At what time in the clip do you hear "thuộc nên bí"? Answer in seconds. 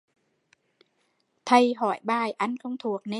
2.77-3.09